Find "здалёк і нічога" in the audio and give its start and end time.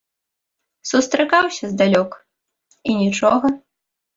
1.73-3.45